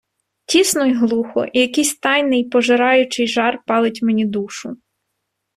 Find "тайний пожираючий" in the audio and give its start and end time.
1.99-3.27